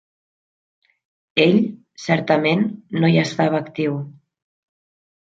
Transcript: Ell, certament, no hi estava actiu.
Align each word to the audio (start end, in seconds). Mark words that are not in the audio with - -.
Ell, 1.43 1.59
certament, 2.05 2.63
no 3.05 3.11
hi 3.13 3.21
estava 3.25 3.61
actiu. 3.67 3.99